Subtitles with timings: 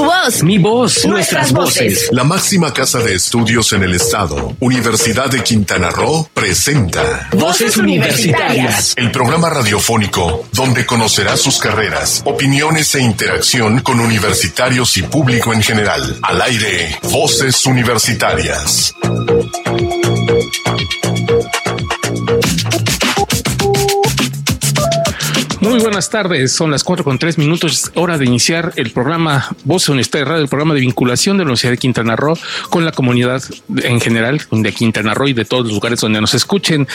[0.00, 0.42] Tu voz.
[0.42, 1.04] Mi voz.
[1.04, 2.08] Nuestras, voces.
[2.10, 8.94] La máxima casa de estudios en el estado, Universidad de Quintana Roo, presenta Voces Universitarias.
[8.96, 15.62] El programa radiofónico donde conocerás sus carreras, opiniones e interacción con universitarios y público en
[15.62, 16.18] general.
[16.22, 18.94] Al aire, Voces Universitarias.
[25.60, 29.90] Muy buenas tardes, son las cuatro con tres minutos, hora de iniciar el programa Voz
[29.90, 32.34] Universitaria Radio, el programa de vinculación de la Universidad de Quintana Roo
[32.70, 33.42] con la comunidad
[33.82, 36.88] en general de Quintana Roo y de todos los lugares donde nos escuchen.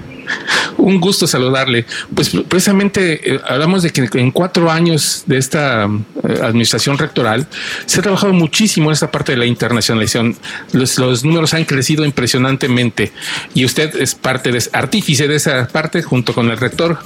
[0.79, 1.87] Un gusto saludarle.
[2.15, 7.47] Pues precisamente eh, hablamos de que en cuatro años de esta eh, administración rectoral
[7.87, 10.37] se ha trabajado muchísimo en esta parte de la internacionalización.
[10.73, 13.13] Los, números han crecido impresionantemente
[13.55, 16.99] y usted es parte de artífice de esa parte junto con el rector.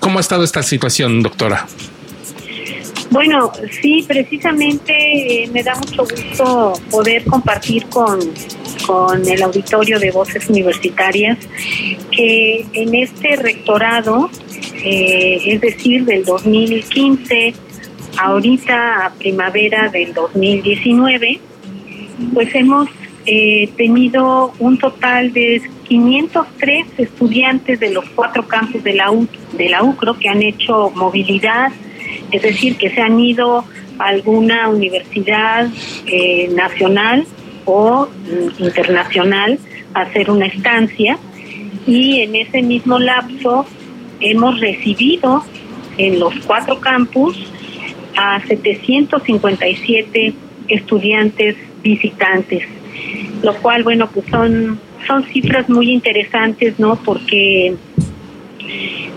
[0.00, 1.66] ¿Cómo ha estado esta situación, doctora?
[3.14, 8.18] Bueno, sí, precisamente eh, me da mucho gusto poder compartir con,
[8.84, 11.38] con el auditorio de voces universitarias
[12.10, 14.30] que en este rectorado,
[14.82, 17.54] eh, es decir, del 2015
[18.18, 21.38] ahorita a primavera del 2019,
[22.34, 22.88] pues hemos
[23.26, 29.68] eh, tenido un total de 503 estudiantes de los cuatro campus de la, U, de
[29.68, 31.70] la UCRO que han hecho movilidad,
[32.30, 33.64] es decir, que se han ido
[33.98, 35.68] a alguna universidad
[36.06, 37.26] eh, nacional
[37.64, 39.58] o mm, internacional
[39.94, 41.18] a hacer una estancia
[41.86, 43.66] y en ese mismo lapso
[44.20, 45.44] hemos recibido
[45.98, 47.38] en los cuatro campus
[48.16, 50.34] a 757
[50.68, 52.62] estudiantes visitantes,
[53.42, 56.96] lo cual, bueno, pues son, son cifras muy interesantes, ¿no?
[56.96, 57.74] Porque,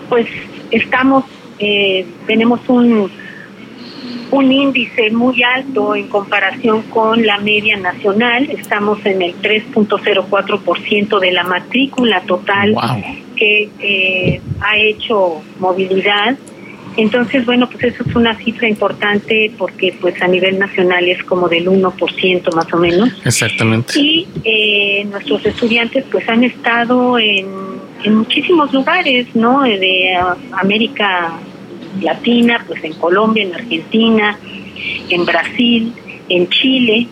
[0.09, 0.27] pues,
[0.71, 1.23] estamos,
[1.59, 3.09] eh, tenemos un
[4.31, 8.49] un índice muy alto en comparación con la media nacional.
[8.49, 12.75] Estamos en el 3.04% de la matrícula total
[13.35, 16.37] que eh, ha hecho movilidad.
[16.97, 21.47] Entonces, bueno, pues eso es una cifra importante porque pues a nivel nacional es como
[21.47, 23.09] del 1% más o menos.
[23.23, 23.93] Exactamente.
[23.99, 27.45] Y eh, nuestros estudiantes pues han estado en,
[28.03, 29.61] en muchísimos lugares, ¿no?
[29.61, 30.17] De
[30.53, 31.39] América
[32.01, 34.37] Latina, pues en Colombia, en Argentina,
[35.09, 35.93] en Brasil,
[36.29, 37.07] en Chile.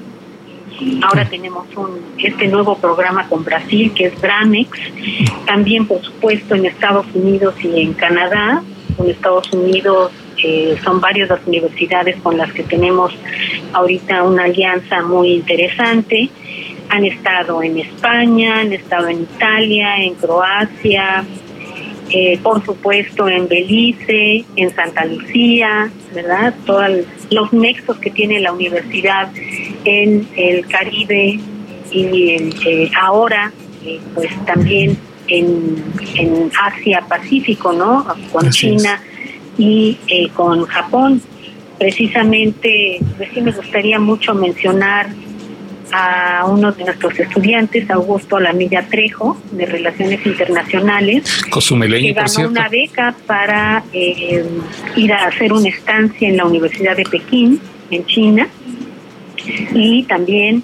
[1.03, 4.69] Ahora tenemos un, este nuevo programa con Brasil, que es Bramex.
[5.45, 8.62] También, por supuesto, en Estados Unidos y en Canadá.
[8.97, 10.12] En Estados Unidos
[10.44, 13.13] eh, son varias las universidades con las que tenemos
[13.74, 16.30] ahorita una alianza muy interesante.
[16.89, 21.25] Han estado en España, han estado en Italia, en Croacia,
[22.12, 26.54] eh, por supuesto en Belice, en Santa Lucía, ¿verdad?
[26.66, 26.90] Todos
[27.31, 29.31] los nexos que tiene la universidad
[29.86, 31.40] en el Caribe
[31.92, 33.52] y eh, ahora,
[33.84, 34.98] eh, pues también
[35.28, 35.84] en,
[36.16, 38.06] en Asia Pacífico, ¿no?
[38.31, 39.02] Con China
[39.57, 39.98] y
[40.36, 41.22] con Japón.
[41.80, 45.10] Precisamente, pues sí me gustaría mucho mencionar
[45.91, 53.15] a uno de nuestros estudiantes, Augusto Alamilla Trejo, de Relaciones Internacionales, que ganó una beca
[53.25, 54.45] para eh,
[54.95, 57.59] ir a hacer una estancia en la Universidad de Pekín
[57.91, 58.47] en China,
[59.73, 60.63] y también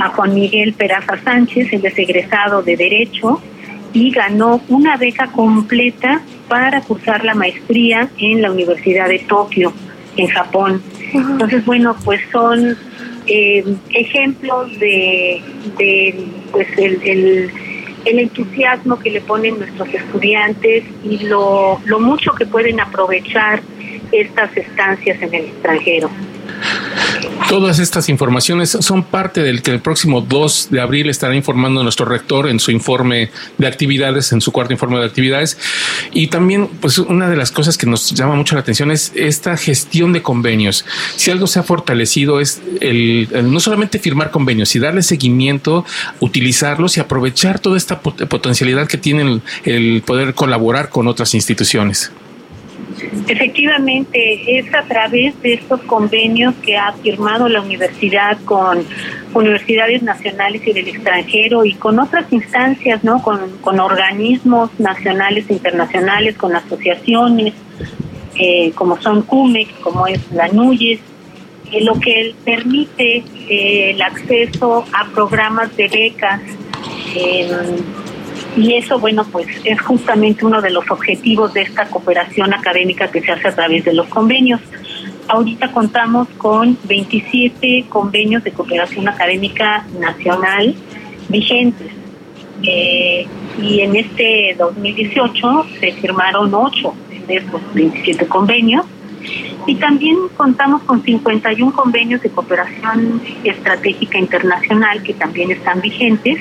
[0.00, 3.40] a Juan Miguel Peraza Sánchez, el es egresado de Derecho,
[3.92, 9.72] y ganó una beca completa para cursar la maestría en la Universidad de Tokio,
[10.16, 10.82] en Japón.
[11.12, 12.76] Entonces, bueno, pues son
[13.26, 15.42] eh, ejemplos de,
[16.52, 17.50] pues el, el,
[18.04, 23.60] entusiasmo que le ponen nuestros estudiantes y lo, lo mucho que pueden aprovechar
[24.12, 26.08] estas estancias en el extranjero.
[27.48, 32.06] Todas estas informaciones son parte del que el próximo 2 de abril estará informando nuestro
[32.06, 35.58] rector en su informe de actividades, en su cuarto informe de actividades.
[36.12, 39.56] Y también, pues, una de las cosas que nos llama mucho la atención es esta
[39.56, 40.84] gestión de convenios.
[41.16, 45.84] Si algo se ha fortalecido es el, no solamente firmar convenios, y darle seguimiento,
[46.20, 52.10] utilizarlos y aprovechar toda esta potencialidad que tienen el poder colaborar con otras instituciones.
[53.28, 58.84] Efectivamente, es a través de estos convenios que ha firmado la universidad con
[59.34, 63.22] universidades nacionales y del extranjero y con otras instancias, ¿no?
[63.22, 67.52] Con, organismos nacionales e internacionales, con asociaciones,
[68.38, 71.00] eh, como son CUMEC, como es la NUYES,
[71.80, 76.40] lo que permite eh, el acceso a programas de becas
[78.56, 83.20] y eso, bueno, pues es justamente uno de los objetivos de esta cooperación académica que
[83.20, 84.60] se hace a través de los convenios.
[85.28, 90.74] Ahorita contamos con 27 convenios de cooperación académica nacional
[91.28, 91.92] vigentes.
[92.62, 93.26] Eh,
[93.60, 96.94] y en este 2018 se firmaron 8
[97.28, 98.86] de esos 27 convenios.
[99.66, 106.38] Y también contamos con 51 convenios de cooperación estratégica internacional que también están vigentes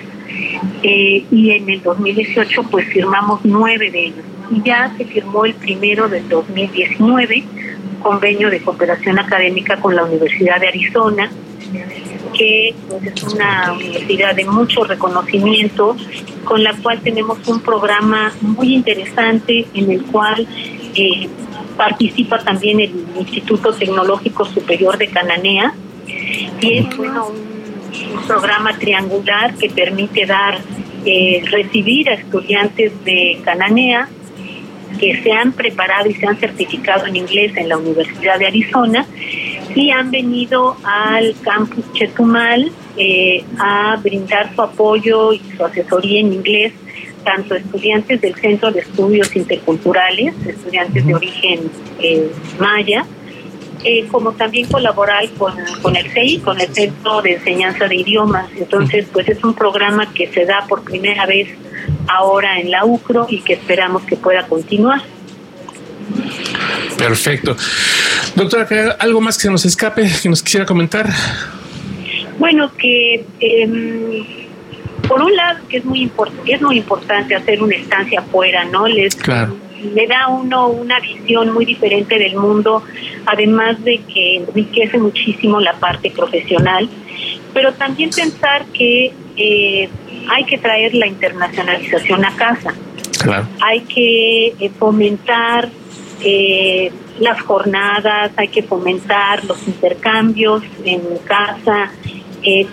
[0.84, 4.26] eh, y en el 2018 pues firmamos nueve de ellos.
[4.52, 7.44] Y ya se firmó el primero del 2019,
[8.02, 11.32] convenio de cooperación académica con la Universidad de Arizona,
[12.38, 15.96] que pues, es una universidad de mucho reconocimiento,
[16.44, 20.48] con la cual tenemos un programa muy interesante en el cual
[20.96, 21.28] eh,
[21.76, 25.74] participa también el Instituto Tecnológico Superior de Cananea,
[26.62, 27.56] y es bueno, un
[28.14, 30.60] un programa triangular que permite dar,
[31.06, 34.10] eh, recibir a estudiantes de Cananea
[35.00, 39.06] que se han preparado y se han certificado en inglés en la Universidad de Arizona
[39.76, 46.34] y han venido al campus Chetumal eh, a brindar su apoyo y su asesoría en
[46.34, 46.74] inglés
[47.26, 51.60] tanto estudiantes del Centro de Estudios Interculturales, estudiantes de origen
[52.00, 53.06] eh, maya,
[53.84, 58.50] eh, como también colaborar con, con el CEI, con el Centro de Enseñanza de Idiomas.
[58.56, 61.50] Entonces, pues es un programa que se da por primera vez
[62.08, 65.02] ahora en la UCRO y que esperamos que pueda continuar.
[66.98, 67.58] Perfecto.
[68.36, 68.68] Doctora,
[69.00, 71.10] ¿algo más que se nos escape, que nos quisiera comentar?
[72.38, 74.45] Bueno, que em,
[75.08, 76.12] por un lado que es muy
[76.48, 78.88] es muy importante hacer una estancia afuera, ¿no?
[78.88, 79.56] Les, claro
[79.94, 82.84] le da a uno una visión muy diferente del mundo,
[83.26, 86.90] además de que enriquece muchísimo la parte profesional,
[87.54, 89.90] pero también pensar que eh,
[90.30, 92.74] hay que traer la internacionalización a casa.
[93.62, 95.70] Hay que eh, fomentar
[96.22, 101.92] eh, las jornadas, hay que fomentar los intercambios en casa,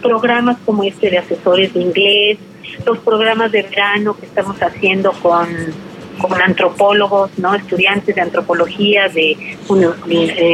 [0.01, 2.39] programas como este de asesores de inglés,
[2.87, 5.47] los programas de verano que estamos haciendo con
[6.19, 9.37] con antropólogos, no estudiantes de antropología de,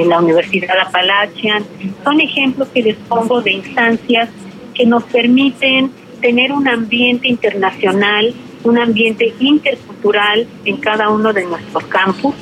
[0.07, 1.65] la Universidad Appalachian.
[2.05, 4.31] Son ejemplos que les pongo de instancias
[4.75, 8.35] que nos permiten tener un ambiente internacional,
[8.65, 12.35] un ambiente intercultural en cada uno de nuestros campus.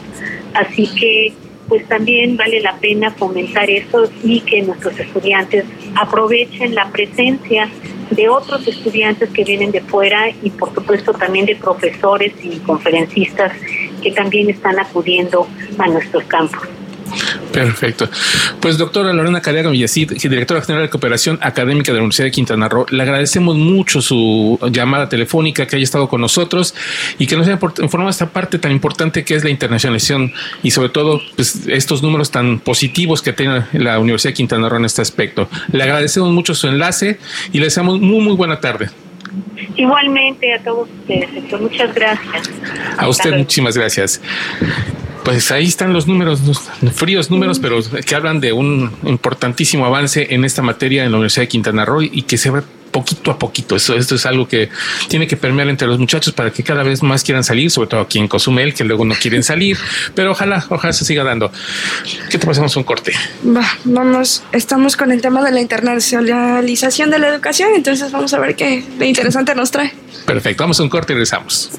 [0.54, 1.34] Así que
[1.68, 7.68] pues también vale la pena fomentar eso y que nuestros estudiantes aprovechen la presencia
[8.10, 13.52] de otros estudiantes que vienen de fuera y por supuesto también de profesores y conferencistas
[14.02, 15.46] que también están acudiendo
[15.78, 16.75] a nuestros campos.
[17.52, 18.08] Perfecto.
[18.60, 22.68] Pues doctora Lorena Cariaga Villecid, directora general de cooperación académica de la Universidad de Quintana
[22.68, 26.74] Roo, le agradecemos mucho su llamada telefónica, que haya estado con nosotros
[27.18, 30.32] y que nos haya informado esta parte tan importante que es la internacionalización
[30.62, 34.78] y sobre todo pues, estos números tan positivos que tiene la Universidad de Quintana Roo
[34.78, 35.48] en este aspecto.
[35.72, 37.18] Le agradecemos mucho su enlace
[37.52, 38.90] y le deseamos muy, muy buena tarde.
[39.76, 42.50] Igualmente a todos ustedes, Muchas gracias.
[42.96, 44.20] A usted muchísimas gracias.
[45.24, 46.40] Pues ahí están los números,
[46.94, 51.42] fríos números, pero que hablan de un importantísimo avance en esta materia en la Universidad
[51.42, 52.62] de Quintana Roo y que se va
[52.96, 53.76] poquito a poquito.
[53.76, 54.70] Eso, esto es algo que
[55.08, 58.00] tiene que permear entre los muchachos para que cada vez más quieran salir, sobre todo
[58.00, 59.76] aquí en Cozumel, que luego no quieren salir,
[60.14, 61.52] pero ojalá, ojalá se siga dando.
[62.30, 63.12] ¿Qué te pasamos un corte?
[63.46, 68.38] Va, vamos, estamos con el tema de la internacionalización de la educación, entonces vamos a
[68.38, 69.92] ver qué de interesante nos trae.
[70.24, 71.70] Perfecto, vamos a un corte y regresamos.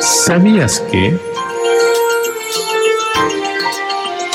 [0.00, 1.35] ¿Sabías que?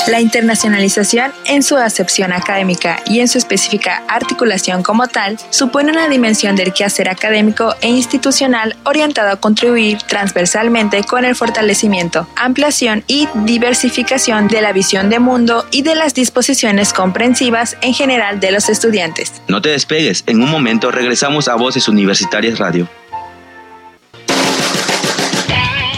[0.08, 6.10] La internacionalización en su acepción académica y en su específica articulación como tal supone una
[6.10, 13.28] dimensión del quehacer académico e institucional orientado a contribuir transversalmente con el fortalecimiento, ampliación y
[13.46, 18.70] diversificación de la visión de mundo y de las disposiciones comprensivas en general de los
[18.70, 19.42] estudiantes.
[19.48, 22.90] No te despegues, en un momento regresamos a Voces Universitarias Radio.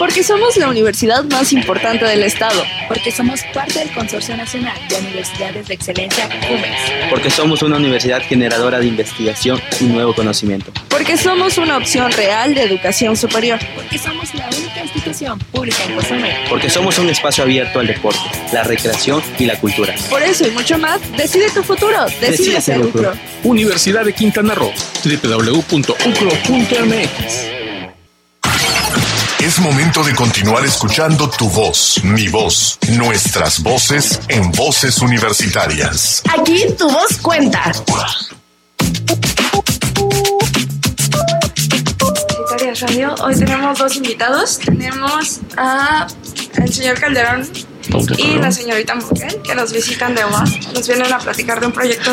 [0.04, 2.62] Porque somos la universidad más importante del Estado.
[2.90, 7.10] Porque somos parte del Consorcio Nacional de Universidades de Excelencia CUMES.
[7.10, 10.74] Porque somos una universidad generadora de investigación y nuevo conocimiento.
[10.90, 13.60] Porque somos una opción real de educación superior.
[13.76, 16.36] Porque somos la única institución pública en Cozumel.
[16.50, 18.20] Porque somos un espacio abierto al deporte,
[18.52, 19.96] la recreación y la cultura.
[20.10, 22.08] Por eso y mucho más, decide tu futuro.
[22.20, 23.14] Decide, ser UCRO.
[23.44, 24.74] Universidad de Quintana Roo.
[25.06, 25.94] www.ucro.mx
[29.54, 36.24] es momento de continuar escuchando tu voz, mi voz, nuestras voces en voces universitarias.
[36.36, 37.62] Aquí tu voz cuenta.
[42.82, 44.58] Radio, hoy tenemos dos invitados.
[44.58, 46.08] Tenemos a
[46.56, 47.48] el señor Calderón
[48.18, 51.74] y la señorita Mujer, que nos visitan de UAS, nos vienen a platicar de un
[51.74, 52.12] proyecto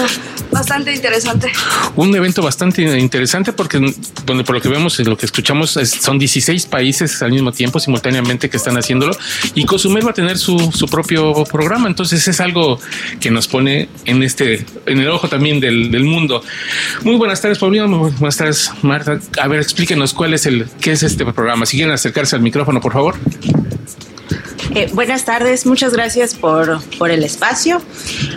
[0.51, 1.53] bastante interesante.
[1.97, 3.79] Un evento bastante interesante porque
[4.25, 8.51] donde por lo que vemos, lo que escuchamos, son 16 países al mismo tiempo, simultáneamente,
[8.51, 9.17] que están haciéndolo
[9.55, 11.89] y Cozumel va a tener su, su propio programa.
[11.89, 12.79] Entonces es algo
[13.21, 16.43] que nos pone en este, en el ojo también del, del mundo.
[17.03, 17.89] Muy buenas tardes, Paulino.
[17.89, 19.19] Muy buenas tardes, Marta.
[19.41, 21.67] A ver, explíquenos cuál es el, qué es este programa.
[21.67, 23.17] Si quieren acercarse al micrófono, por favor.
[24.73, 27.83] Eh, buenas tardes, muchas gracias por, por el espacio.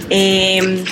[0.10, 0.84] Eh,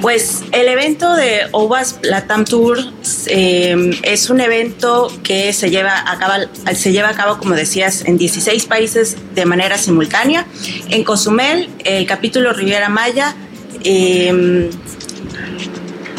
[0.00, 2.78] pues el evento de OVAS Latam Tour
[3.26, 8.04] eh, es un evento que se lleva, a cabo, se lleva a cabo, como decías,
[8.04, 10.46] en 16 países de manera simultánea.
[10.88, 13.34] En Cozumel, el capítulo Riviera Maya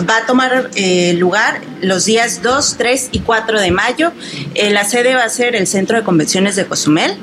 [0.09, 0.71] va a tomar
[1.15, 4.11] lugar los días 2, 3 y 4 de mayo.
[4.71, 7.17] la sede va a ser el Centro de Convenciones de Cozumel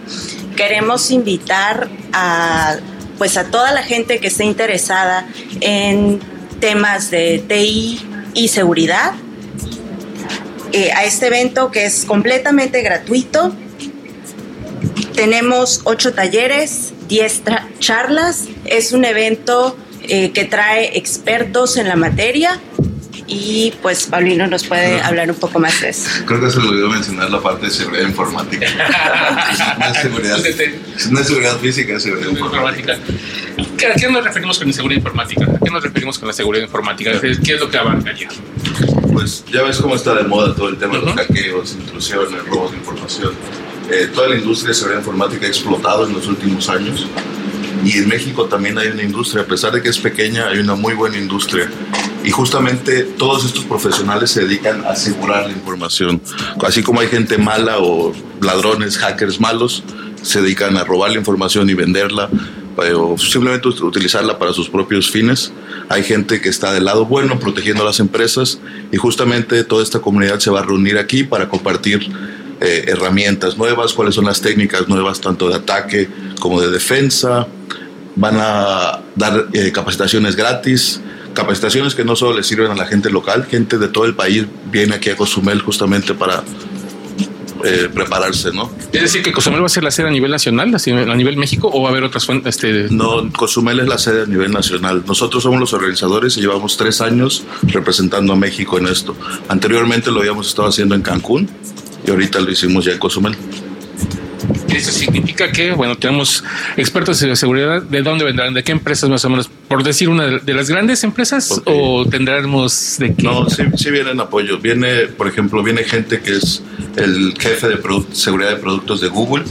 [0.59, 2.79] queremos invitar a
[3.17, 5.27] pues a toda la gente que esté interesada
[5.61, 6.21] en
[6.61, 8.00] temas de TI
[8.35, 9.12] y seguridad
[10.73, 13.55] eh, a este evento que es completamente gratuito.
[15.15, 17.43] Tenemos ocho talleres, diez
[17.79, 18.47] charlas.
[18.65, 22.61] Es un evento eh, que trae expertos en la materia
[23.28, 26.08] y pues Paulino nos puede hablar un poco más de eso.
[26.25, 28.66] Creo que se le olvidó mencionar la parte de seguridad informática.
[29.78, 30.38] no es seguridad,
[31.11, 32.94] no es seguridad física, es seguridad informática.
[32.94, 35.44] ¿A qué nos referimos con seguridad informática?
[35.44, 37.20] ¿A qué nos referimos con la seguridad informática?
[37.20, 38.28] ¿Qué es lo que abarca ya?
[39.12, 42.73] Pues ya ves cómo está de moda todo el tema de los hackeos, intrusiones, robos
[42.73, 43.32] de información.
[43.90, 47.06] Eh, toda la industria de seguridad informática ha explotado en los últimos años
[47.85, 50.75] y en México también hay una industria, a pesar de que es pequeña, hay una
[50.75, 51.70] muy buena industria.
[52.25, 56.21] Y justamente todos estos profesionales se dedican a asegurar la información.
[56.65, 59.83] Así como hay gente mala o ladrones, hackers malos,
[60.23, 62.29] se dedican a robar la información y venderla
[62.85, 65.53] eh, o simplemente utilizarla para sus propios fines.
[65.89, 68.61] Hay gente que está del lado bueno, protegiendo a las empresas
[68.93, 72.09] y justamente toda esta comunidad se va a reunir aquí para compartir
[72.61, 76.09] eh, herramientas nuevas, cuáles son las técnicas nuevas tanto de ataque
[76.41, 77.47] como de defensa.
[78.17, 81.01] Van a dar eh, capacitaciones gratis,
[81.35, 84.47] capacitaciones que no solo le sirven a la gente local, gente de todo el país
[84.70, 86.42] viene aquí a Cozumel justamente para
[87.64, 88.70] eh, prepararse, ¿no?
[88.92, 91.68] Es decir, que Cozumel va a ser la sede a nivel nacional, a nivel México,
[91.73, 92.56] o va a haber otras fuentes.
[92.56, 92.87] Este...
[92.90, 95.02] No, Cozumel es la sede a nivel nacional.
[95.06, 99.16] Nosotros somos los organizadores y llevamos tres años representando a México en esto.
[99.49, 101.49] Anteriormente lo habíamos estado haciendo en Cancún
[102.06, 103.37] y ahorita lo hicimos ya en Cozumel.
[104.78, 106.44] Eso significa que, bueno, tenemos
[106.76, 107.82] expertos en seguridad.
[107.82, 108.54] ¿De dónde vendrán?
[108.54, 109.50] ¿De qué empresas más o menos?
[109.68, 113.23] Por decir una de las grandes empresas o tendremos de qué?
[113.25, 114.62] No, sí, sí vienen apoyos.
[114.62, 116.62] Viene, por ejemplo, viene gente que es
[116.97, 117.78] el jefe de
[118.12, 119.44] seguridad de productos de Google.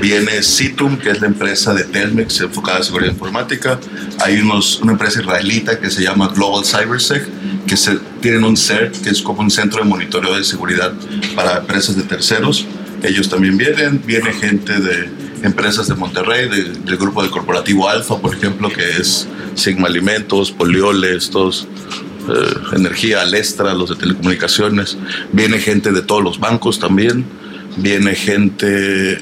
[0.00, 3.78] Viene Citum, que es la empresa de Telmex enfocada en seguridad informática.
[4.20, 7.26] Hay unos, una empresa israelita que se llama Global CyberSec,
[7.66, 10.92] que se, tienen un CERT, que es como un centro de monitoreo de seguridad
[11.34, 12.66] para empresas de terceros
[13.02, 15.08] ellos también vienen, viene gente de
[15.42, 21.30] empresas de Monterrey, del grupo de corporativo Alfa, por ejemplo, que es Sigma Alimentos, Polioles,
[21.30, 21.68] todos,
[22.28, 24.98] eh, Energía, Alestra, los de telecomunicaciones.
[25.32, 27.24] Viene gente de todos los bancos también.
[27.76, 28.66] Viene gente,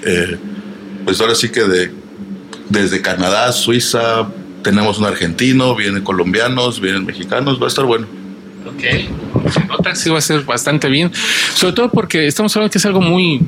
[0.04, 0.38] eh,
[1.04, 1.90] pues ahora sí que de,
[2.68, 4.28] desde Canadá, Suiza,
[4.62, 8.06] tenemos un argentino, vienen colombianos, vienen mexicanos, va a estar bueno.
[8.66, 11.12] Ok, se nota, sí va a ser bastante bien,
[11.54, 13.42] sobre todo porque estamos hablando que es algo muy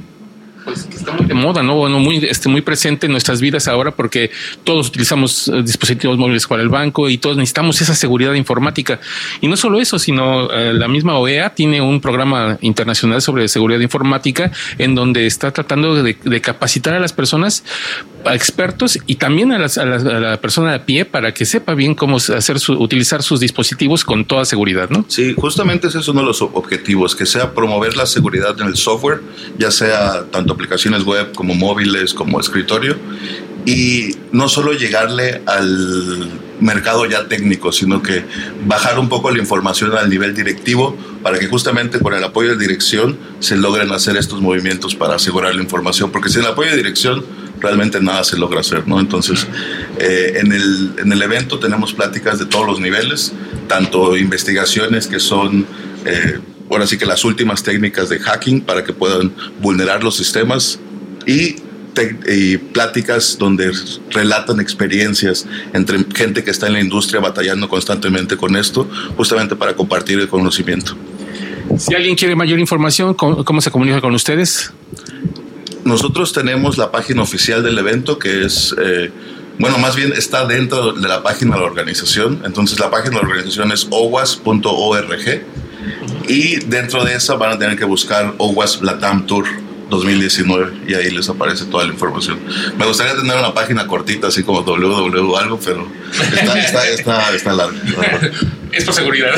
[0.67, 1.77] pues está muy de moda, ¿no?
[1.77, 4.33] Bueno, muy, este, muy presente en nuestras vidas ahora porque
[4.65, 8.99] todos utilizamos eh, dispositivos móviles para el banco y todos necesitamos esa seguridad informática.
[9.41, 13.79] Y no solo eso, sino eh, la misma OEA tiene un programa internacional sobre seguridad
[13.79, 17.65] informática en donde está tratando de, capacitar a las personas,
[18.25, 22.59] a expertos y también a, la persona de pie para que sepa bien cómo hacer
[22.59, 25.05] su, utilizar sus dispositivos con toda seguridad, ¿no?
[25.09, 28.77] Sí, justamente ese es uno de los objetivos, que sea promover la seguridad en el
[28.77, 29.23] software,
[29.59, 32.97] ya sea tanto aplicaciones web como móviles, como escritorio,
[33.65, 38.25] y no solo llegarle al mercado ya técnico, sino que
[38.65, 42.57] bajar un poco la información al nivel directivo para que justamente con el apoyo de
[42.57, 46.77] dirección se logren hacer estos movimientos para asegurar la información, porque sin el apoyo de
[46.77, 47.25] dirección
[47.61, 49.01] realmente nada se logra hacer, ¿no?
[49.01, 49.47] Entonces,
[49.99, 53.33] eh, en, el, en el evento tenemos pláticas de todos los niveles,
[53.69, 55.67] tanto investigaciones que son...
[56.05, 56.39] Eh,
[56.71, 60.79] ahora sí que las últimas técnicas de hacking para que puedan vulnerar los sistemas
[61.27, 61.57] y,
[62.75, 63.73] pláticas donde
[64.11, 69.75] relatan experiencias entre gente que está en la industria batallando constantemente con esto, justamente para
[69.75, 70.95] compartir el conocimiento.
[71.79, 74.73] Si alguien quiere mayor información, ¿cómo, se comunica con ustedes?
[75.85, 78.75] Nosotros tenemos la página oficial del evento que es...
[78.79, 79.11] Eh,
[79.59, 82.43] bueno, más bien está dentro de la página de la organización.
[82.45, 85.45] Entonces la página de la organización es owas.org
[86.29, 89.47] y dentro de esa van a tener que buscar OWASP Latam Tour
[89.91, 92.41] 2019 y ahí les aparece toda la información.
[92.77, 97.53] Me gustaría tener una página cortita, así como www algo, pero está, está, está, está
[97.53, 97.79] larga.
[98.73, 99.31] Es por seguridad.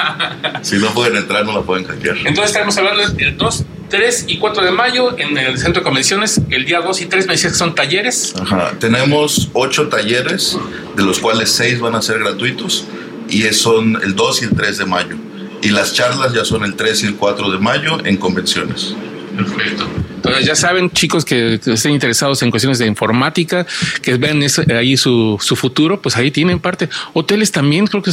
[0.62, 2.16] si no pueden entrar, no la pueden hackear.
[2.18, 6.40] Entonces estaremos hablando del 2, 3 y 4 de mayo en el centro de convenciones.
[6.48, 8.32] El día 2 y 3 me decías que son talleres.
[8.40, 8.72] Ajá.
[8.80, 10.56] Tenemos 8 talleres,
[10.96, 12.86] de los cuales 6 van a ser gratuitos
[13.28, 15.16] y son el 2 y el 3 de mayo
[15.62, 18.94] y las charlas ya son el 3 y el 4 de mayo en convenciones.
[19.36, 19.86] Perfecto.
[20.16, 23.66] Entonces ya saben, chicos que estén interesados en cuestiones de informática,
[24.02, 24.44] que ven
[24.76, 26.90] ahí su, su, futuro, pues ahí tienen parte.
[27.14, 28.12] Hoteles también, creo que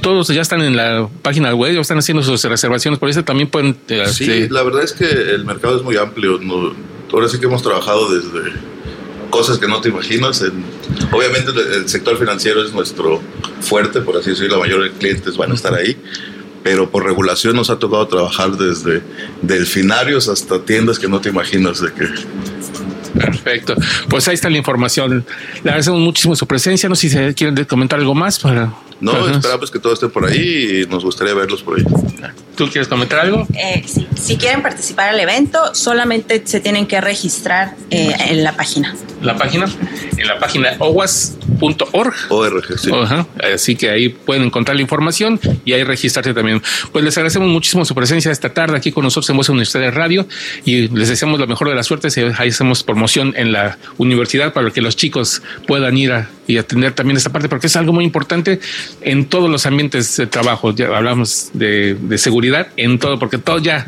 [0.00, 3.50] todos ya están en la página web, ya están haciendo sus reservaciones, por eso también
[3.50, 3.76] pueden...
[3.88, 6.40] Eh, sí, este, la verdad es que el mercado es muy amplio.
[7.12, 8.52] ahora sí que hemos trabajado desde
[9.28, 10.42] cosas que no te imaginas.
[11.10, 13.20] obviamente el sector financiero es nuestro
[13.60, 15.98] fuerte, por así decirlo, la mayoría de clientes van a estar ahí
[16.62, 19.02] pero por regulación nos ha tocado trabajar desde
[19.42, 22.04] delfinarios hasta tiendas que no te imaginas de que
[23.14, 23.74] Perfecto.
[24.08, 25.24] Pues ahí está la información.
[25.62, 26.88] Le agradecemos muchísimo su presencia.
[26.88, 28.72] No sé si se quieren comentar algo más para.
[29.00, 31.84] No, esperamos que todo esté por ahí y nos gustaría verlos por ahí.
[32.56, 33.48] ¿Tú quieres comentar algo?
[33.54, 34.06] Eh, sí.
[34.14, 38.94] Si quieren participar al evento, solamente se tienen que registrar eh, en la página.
[39.20, 39.66] ¿La página?
[40.16, 42.14] En la página owas.org.
[42.28, 42.90] ORG, sí.
[43.54, 46.62] Así que ahí pueden encontrar la información y ahí registrarse también.
[46.92, 49.90] Pues les agradecemos muchísimo su presencia esta tarde aquí con nosotros en Voz Universidad de
[49.90, 50.26] Radio
[50.64, 52.16] y les deseamos la mejor de las suertes.
[52.38, 56.92] Ahí hacemos promoción en la universidad para que los chicos puedan ir a, y atender
[56.92, 58.60] también esta parte, porque es algo muy importante
[59.00, 60.74] en todos los ambientes de trabajo.
[60.74, 63.86] Ya hablamos de, de seguridad en todo, porque todo ya,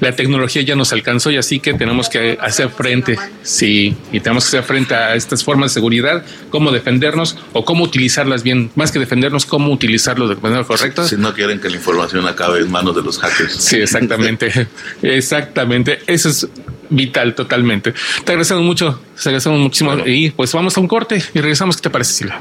[0.00, 4.44] la tecnología ya nos alcanzó y así que tenemos que hacer frente, sí, y tenemos
[4.44, 8.90] que hacer frente a estas formas de seguridad, cómo defendernos o cómo utilizarlas bien, más
[8.90, 11.06] que defendernos, cómo utilizarlo de manera correcta.
[11.06, 13.54] Si no quieren que la información acabe en manos de los hackers.
[13.54, 14.68] Sí, exactamente,
[15.02, 16.00] exactamente.
[16.06, 16.48] Eso es
[16.92, 17.92] vital totalmente.
[18.24, 19.96] Te agradecemos mucho, te agradecemos muchísimo.
[20.06, 21.80] Y pues vamos a un corte y regresamos.
[21.82, 22.40] ¿Qué te parece, Silvia?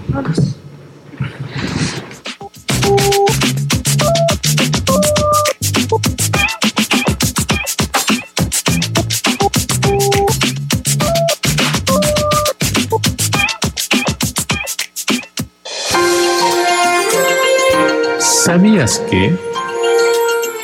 [18.19, 19.35] ¿Sabías que...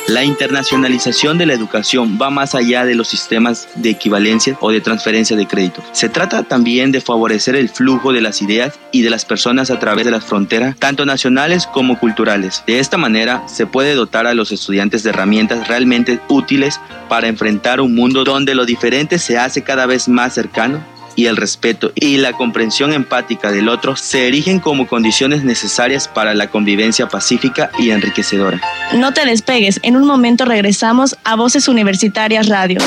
[0.08, 4.80] La internacionalización de la educación va más allá de los sistemas de equivalencia o de
[4.80, 5.82] transferencia de crédito.
[5.92, 9.78] Se trata también de favorecer el flujo de las ideas y de las personas a
[9.78, 12.64] través de las fronteras, tanto nacionales como culturales.
[12.66, 17.82] De esta manera se puede dotar a los estudiantes de herramientas realmente útiles para enfrentar
[17.82, 22.18] un mundo donde lo diferente se hace cada vez más cercano y el respeto y
[22.18, 27.90] la comprensión empática del otro se erigen como condiciones necesarias para la convivencia pacífica y
[27.90, 28.60] enriquecedora.
[28.94, 32.78] No te despegues, en un momento regresamos a Voces Universitarias Radio.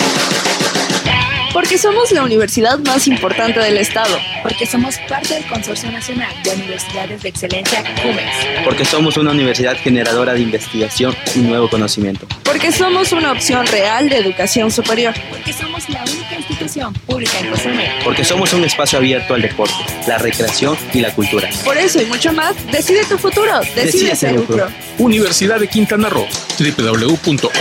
[1.54, 4.18] Porque somos la universidad más importante del Estado.
[4.42, 8.64] Porque somos parte del Consorcio Nacional de Universidades de Excelencia CUMEX.
[8.64, 12.26] Porque somos una universidad generadora de investigación y nuevo conocimiento.
[12.44, 15.14] Porque somos una opción real de educación superior.
[15.30, 17.92] Porque somos la única institución pública en Cozumel.
[18.06, 19.76] Porque somos un espacio abierto al deporte,
[20.08, 21.50] la recreación y la cultura.
[21.66, 23.60] Por eso y mucho más, decide tu futuro.
[23.76, 24.70] Decide, ser UCRO.
[25.00, 27.52] Universidad de Quintana Roo, www.ucro.mx.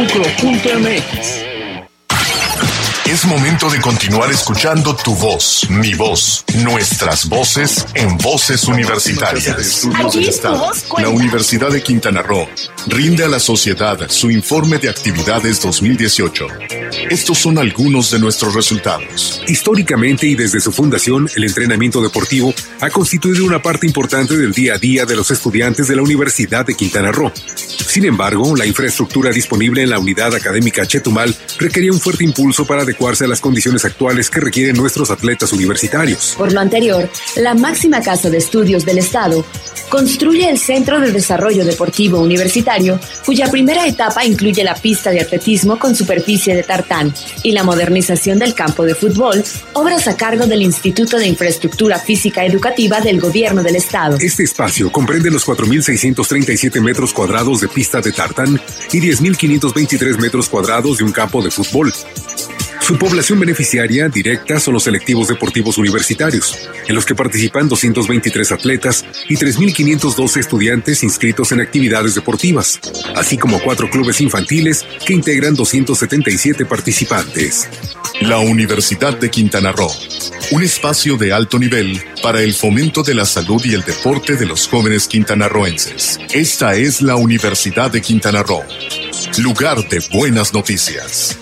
[3.10, 9.84] Es momento de continuar escuchando tu voz, mi voz, nuestras voces en voces universitarias.
[9.96, 10.86] Aquí tu voz.
[10.96, 12.46] La Universidad de Quintana Roo
[12.86, 16.46] rinde a la sociedad su informe de actividades 2018.
[17.10, 19.42] Estos son algunos de nuestros resultados.
[19.48, 24.74] Históricamente y desde su fundación, el entrenamiento deportivo ha constituido una parte importante del día
[24.74, 27.32] a día de los estudiantes de la Universidad de Quintana Roo.
[27.34, 32.82] Sin embargo, la infraestructura disponible en la unidad académica Chetumal requería un fuerte impulso para
[32.82, 36.34] adecuarse a las condiciones actuales que requieren nuestros atletas universitarios.
[36.38, 39.44] Por lo anterior, la máxima casa de estudios del Estado
[39.88, 42.69] construye el Centro de Desarrollo Deportivo Universitario,
[43.24, 48.38] cuya primera etapa incluye la pista de atletismo con superficie de tartán y la modernización
[48.38, 49.42] del campo de fútbol,
[49.74, 54.16] obras a cargo del Instituto de Infraestructura Física Educativa del Gobierno del Estado.
[54.20, 58.60] Este espacio comprende los 4.637 metros cuadrados de pista de tartán
[58.92, 61.92] y 10.523 metros cuadrados de un campo de fútbol.
[62.90, 69.04] Su población beneficiaria directa son los selectivos deportivos universitarios, en los que participan 223 atletas
[69.28, 72.80] y 3.512 estudiantes inscritos en actividades deportivas,
[73.14, 77.68] así como cuatro clubes infantiles que integran 277 participantes.
[78.22, 79.92] La Universidad de Quintana Roo,
[80.50, 84.46] un espacio de alto nivel para el fomento de la salud y el deporte de
[84.46, 86.18] los jóvenes quintanarroenses.
[86.32, 88.64] Esta es la Universidad de Quintana Roo,
[89.38, 91.38] lugar de buenas noticias.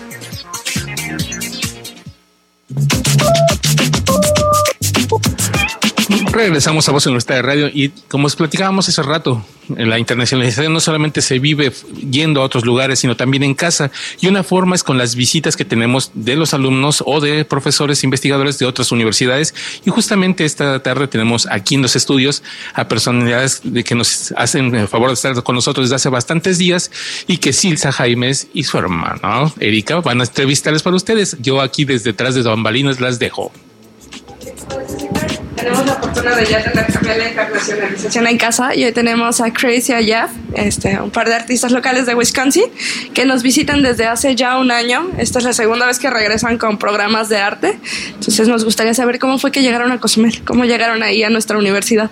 [6.31, 10.79] Regresamos a Voz Universitaria de Radio y como os platicábamos hace rato, la internacionalización no
[10.79, 11.71] solamente se vive
[12.09, 13.91] yendo a otros lugares, sino también en casa.
[14.21, 18.03] Y una forma es con las visitas que tenemos de los alumnos o de profesores
[18.03, 19.55] investigadores de otras universidades.
[19.85, 24.73] Y justamente esta tarde tenemos aquí en los estudios a personalidades de que nos hacen
[24.75, 26.91] el favor de estar con nosotros desde hace bastantes días
[27.27, 31.37] y que Silsa Jaimes y su hermano Erika van a entrevistarles para ustedes.
[31.41, 33.51] Yo aquí desde detrás de bambalinas las dejo.
[35.59, 39.51] Tenemos la fortuna de ya tener también la internacionalización en casa y hoy tenemos a
[39.51, 42.65] Crazy y a Jeff, este, un par de artistas locales de Wisconsin
[43.13, 45.09] que nos visitan desde hace ya un año.
[45.17, 47.79] Esta es la segunda vez que regresan con programas de arte.
[48.13, 51.57] Entonces nos gustaría saber cómo fue que llegaron a Cozumel, cómo llegaron ahí a nuestra
[51.57, 52.09] universidad.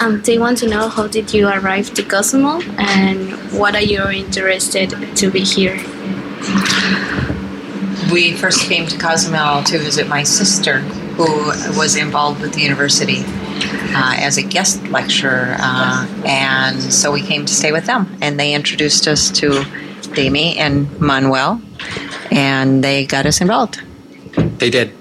[0.00, 4.02] Um, they want to know how did you arrive to Cozumel and what are you
[4.10, 5.78] interested to be here?
[8.12, 10.82] We first came to Cozumel to visit my sister,
[11.16, 11.46] who
[11.78, 13.22] was involved with the university
[13.94, 18.16] uh, as a guest lecturer, uh, and so we came to stay with them.
[18.20, 19.64] And they introduced us to
[20.14, 21.60] Demi and Manuel,
[22.30, 23.80] and they got us involved.
[24.58, 24.92] They did.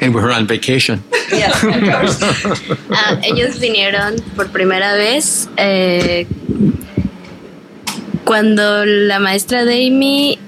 [0.00, 1.02] And we were on vacation.
[1.28, 2.78] Yes, of course.
[2.92, 6.24] Ah, ellos vinieron por primera vez eh,
[8.24, 10.38] cuando la maestra de Amy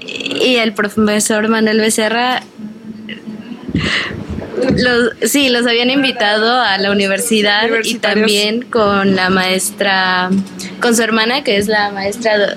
[0.00, 2.44] y el profesor Manuel Becerra
[4.76, 10.30] los, sí, los habían invitado a la universidad y también con la maestra,
[10.80, 12.56] con su hermana, que es la maestra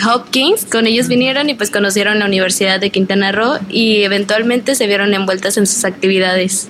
[0.00, 4.86] Hopkins, con ellos vinieron y pues conocieron la Universidad de Quintana Roo y eventualmente se
[4.86, 6.68] vieron envueltas en sus actividades.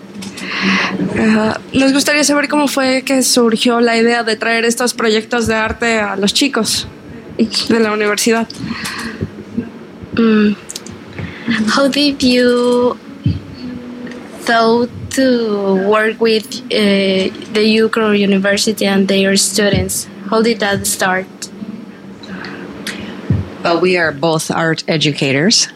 [1.72, 6.00] Nos gustaría saber cómo fue que surgió la idea de traer estos proyectos de arte
[6.00, 6.88] a los chicos
[7.68, 8.48] de la universidad.
[10.16, 10.54] Mm.
[11.76, 12.96] How did you
[14.44, 20.08] thought to work with uh, the UCRO University and their students?
[20.30, 21.26] How did that start?
[23.62, 25.68] Well, we are both art educators.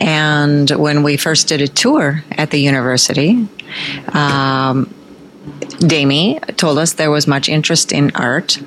[0.00, 3.48] And when we first did a tour at the university,
[4.12, 4.92] um,
[5.80, 8.58] Dami told us there was much interest in art,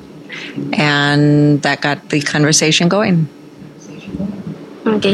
[0.74, 3.28] and that got the conversation going.
[4.94, 5.06] Ok.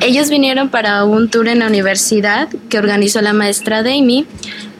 [0.00, 4.26] Ellos vinieron para un tour en la universidad que organizó la maestra Dami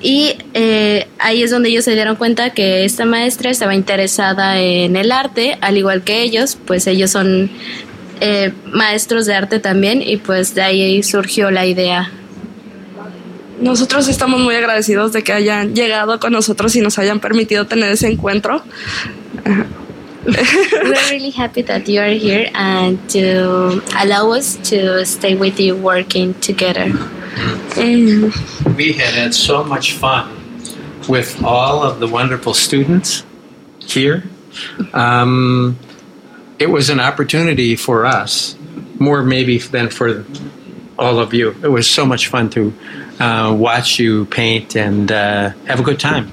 [0.01, 4.95] y eh, ahí es donde ellos se dieron cuenta que esta maestra estaba interesada en
[4.95, 7.51] el arte, al igual que ellos, pues ellos son
[8.21, 12.11] eh, maestros de arte también y pues de ahí surgió la idea.
[13.61, 17.91] Nosotros estamos muy agradecidos de que hayan llegado con nosotros y nos hayan permitido tener
[17.91, 18.63] ese encuentro.
[20.73, 25.77] We're really happy that you are here and to allow us to stay with you
[25.77, 26.87] working together.
[27.77, 30.35] We had had so much fun
[31.09, 33.25] with all of the wonderful students
[33.81, 34.25] here.
[34.93, 35.79] Um,
[36.59, 38.57] it was an opportunity for us,
[38.99, 40.25] more maybe than for
[40.99, 41.55] all of you.
[41.62, 42.73] It was so much fun to
[43.21, 46.33] uh, watch you paint and uh, have a good time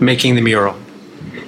[0.00, 0.76] making the mural.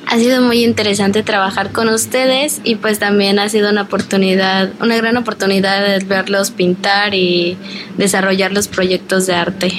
[0.07, 4.97] Ha sido muy interesante trabajar con ustedes y pues también ha sido una oportunidad, una
[4.97, 7.57] gran oportunidad de verlos pintar y
[7.99, 9.73] desarrollar los proyectos de arte.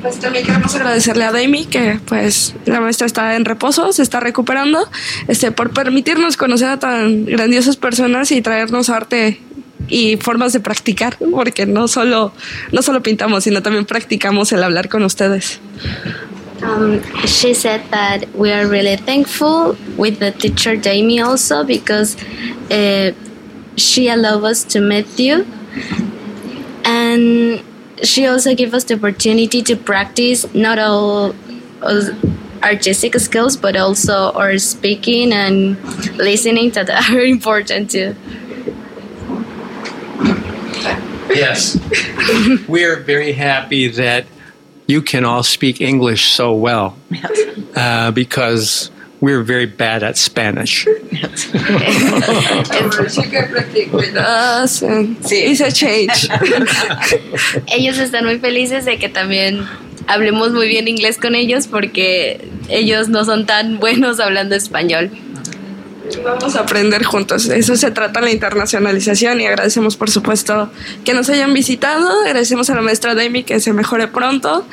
[0.00, 4.20] Pues también queremos agradecerle a Demi que pues la maestra está en reposo, se está
[4.20, 4.88] recuperando,
[5.28, 9.40] este, por permitirnos conocer a tan grandiosas personas y traernos arte
[9.88, 12.32] y formas de practicar, porque no solo,
[12.72, 15.60] no solo pintamos, sino también practicamos el hablar con ustedes.
[16.62, 22.22] Um, she said that we are really thankful with the teacher Jamie also because
[22.70, 23.12] uh,
[23.76, 25.46] she allowed us to meet you
[26.84, 27.64] and
[28.02, 31.34] she also gave us the opportunity to practice not all
[31.82, 32.10] uh,
[32.62, 35.82] artistic skills but also our speaking and
[36.16, 38.14] listening that are important too.
[41.34, 41.78] Yes.
[42.68, 44.26] We're very happy that
[44.90, 46.96] you can all speak English so well
[47.76, 50.86] uh, because we're very bad at Spanish.
[55.32, 56.28] It's a change.
[57.68, 59.66] ellos están muy felices de que también
[60.06, 65.10] hablemos muy bien inglés con ellos porque ellos no son tan buenos hablando español.
[66.24, 67.46] Vamos a aprender juntos.
[67.46, 70.70] Eso se trata la internacionalización y agradecemos por supuesto
[71.04, 72.08] que nos hayan visitado.
[72.26, 74.66] Agradecemos a la maestra Demi que se mejore pronto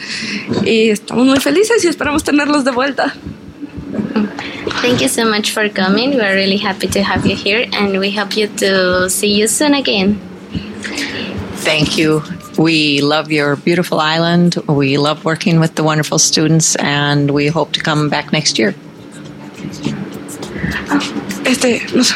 [0.64, 3.16] y estamos muy felices y esperamos tenerlos de vuelta.
[4.82, 6.16] Thank you so much for coming.
[6.16, 9.48] We are really happy to have you here and we hope you to see you
[9.48, 10.20] soon again.
[11.64, 12.22] Thank you.
[12.58, 14.56] We love your beautiful island.
[14.68, 18.74] We love working with the wonderful students, and we hope to come back next year.
[21.46, 22.16] Este, no sé.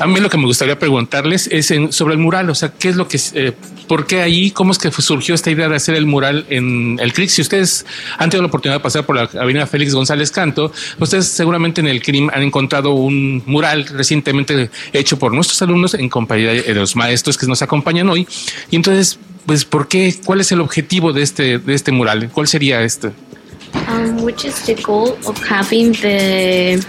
[0.00, 2.88] A mí lo que me gustaría preguntarles es en- sobre el mural, o sea, ¿qué
[2.88, 3.52] es lo que, eh,
[3.86, 7.12] por qué ahí, cómo es que surgió esta idea de hacer el mural en el
[7.12, 7.28] CRIC?
[7.30, 7.84] Si ustedes
[8.18, 11.86] han tenido la oportunidad de pasar por la avenida Félix González Canto, ustedes seguramente en
[11.86, 16.96] el CRIM han encontrado un mural recientemente hecho por nuestros alumnos en compañía de los
[16.96, 18.26] maestros que nos acompañan hoy.
[18.70, 20.14] Y entonces, pues, ¿por qué?
[20.24, 22.30] ¿Cuál es el objetivo de este, de este mural?
[22.32, 23.10] ¿Cuál sería este?
[23.88, 26.80] Um, which is the goal of having the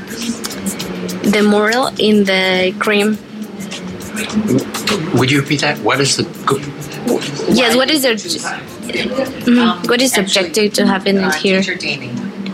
[1.23, 3.17] the mural in the cream?
[5.17, 5.77] Would you repeat that?
[5.79, 6.59] What is the go-
[7.53, 7.75] Yes.
[7.75, 8.09] What is the
[9.45, 9.87] Mhm.
[9.89, 11.61] what is the objective to having it here?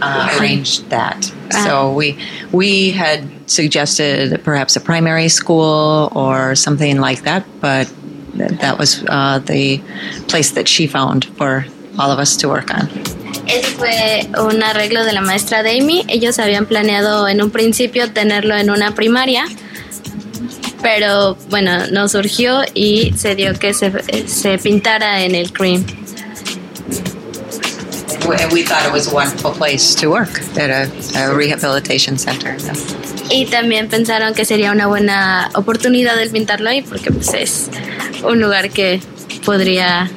[0.02, 1.32] uh, arranged that.
[1.64, 2.16] So we
[2.52, 7.88] we had suggested perhaps a primary school or something like that, but
[8.38, 9.82] th- that was uh, the
[10.28, 11.66] place that she found for
[11.98, 12.88] all of us to work on.
[13.48, 16.06] Ese fue un arreglo de la maestra de Amy.
[16.08, 19.46] Ellos habían planeado en un principio tenerlo en una primaria,
[20.82, 25.86] pero bueno, no surgió y se dio que se, se pintara en el cream.
[28.28, 32.58] We, thought it was a wonderful place to work at a, a rehabilitation center.
[33.30, 37.70] Y también pensaron que sería una buena oportunidad el pintarlo ahí porque pues es
[38.24, 39.00] un lugar que
[39.46, 40.12] podría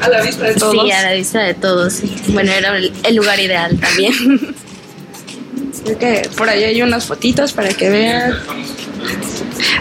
[0.00, 0.72] A la vista de todos.
[0.72, 1.92] Sí, a la vista de todos.
[1.94, 2.14] sí.
[2.28, 4.54] Bueno, era el, el lugar ideal también.
[5.90, 6.04] Ok,
[6.36, 8.34] por ahí hay unas fotitos para que vean.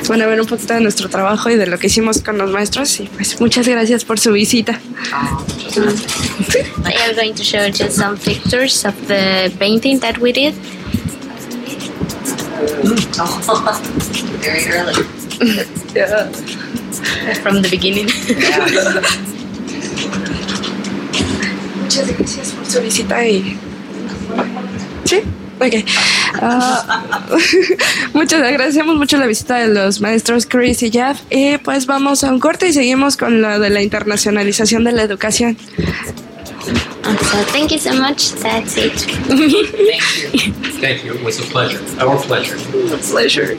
[0.07, 2.49] Van a ver un poquito de nuestro trabajo y de lo que hicimos con los
[2.49, 2.97] maestros.
[3.01, 4.79] Y pues muchas gracias por su visita.
[6.85, 10.53] I am going to show you some pictures of the painting that we did.
[14.41, 14.93] Very early.
[15.93, 16.29] Yeah.
[17.43, 18.07] From the beginning.
[21.81, 23.57] Muchas gracias por su visita y...
[25.05, 25.21] Sí,
[25.59, 25.73] ok.
[26.41, 27.23] Ah,
[28.13, 31.19] muchas agradecemos mucho la visita de los maestros Chris y Jeff.
[31.29, 35.03] Y pues vamos a un corte y seguimos con lo de la internacionalización de la
[35.03, 35.57] educación.
[37.31, 38.33] So thank you so much.
[38.41, 38.93] That's it.
[40.81, 41.13] Thank you.
[41.13, 41.79] It was a pleasure.
[42.01, 42.57] Our pleasure.
[42.93, 43.57] A pleasure.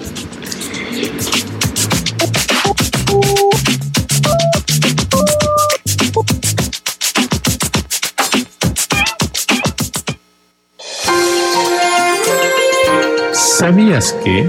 [13.58, 14.48] ¿Sabías que?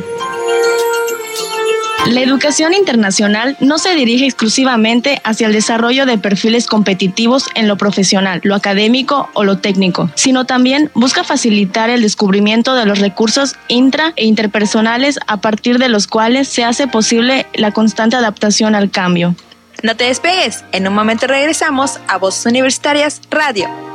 [2.06, 7.76] La educación internacional no se dirige exclusivamente hacia el desarrollo de perfiles competitivos en lo
[7.76, 13.56] profesional, lo académico o lo técnico, sino también busca facilitar el descubrimiento de los recursos
[13.68, 18.92] intra e interpersonales a partir de los cuales se hace posible la constante adaptación al
[18.92, 19.36] cambio.
[19.82, 23.89] No te despegues, en un momento regresamos a Voces Universitarias Radio.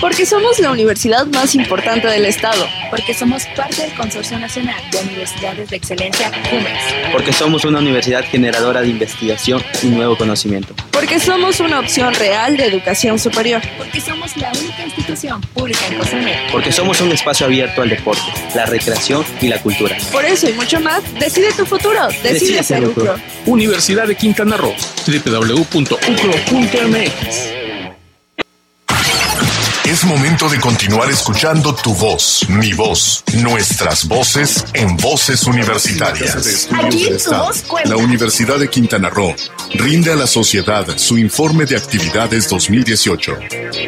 [0.00, 2.66] Porque somos la universidad más importante del Estado.
[2.88, 7.12] Porque somos parte del Consorcio Nacional de Universidades de Excelencia CUMES.
[7.12, 10.74] Porque somos una universidad generadora de investigación y nuevo conocimiento.
[10.90, 13.60] Porque somos una opción real de educación superior.
[13.76, 16.38] Porque somos la única institución pública en Cozumel.
[16.50, 18.22] Porque somos un espacio abierto al deporte,
[18.54, 19.98] la recreación y la cultura.
[20.10, 22.08] Por eso y mucho más, decide tu futuro.
[22.08, 22.84] Decide, Decide ser.
[22.86, 23.16] UCRO.
[23.44, 24.74] Universidad de Quintana Roo,
[25.06, 26.30] www.ucro.mx.
[30.00, 36.70] Es momento de continuar escuchando tu voz, mi voz, nuestras voces en voces universitarias.
[36.72, 37.90] Aquí tu voz cuenta.
[37.90, 39.36] La Universidad de Quintana Roo
[39.74, 43.36] rinde a la sociedad su informe de actividades 2018.